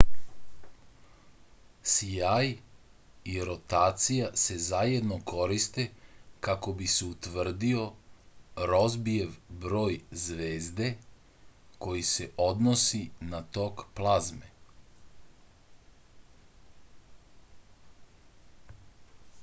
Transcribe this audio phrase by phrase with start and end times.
[1.95, 2.47] sjaj
[3.33, 5.85] i rotacija se zajedno koriste
[6.47, 7.85] kako bi se utvrdio
[8.71, 9.37] rozbijev
[9.67, 10.89] broj zvezde
[11.85, 13.03] koji se odnosi
[13.35, 14.51] na tok plazme